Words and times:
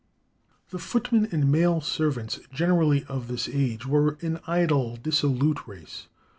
The 0.71 0.79
footmen 0.79 1.29
and 1.31 1.51
male 1.51 1.79
servants 1.79 2.39
generally 2.51 3.03
of 3.03 3.27
this 3.27 3.47
age 3.47 3.85
were 3.85 4.17
an 4.23 4.39
idle, 4.47 4.95
dissolute 4.95 5.67
race. 5.67 6.07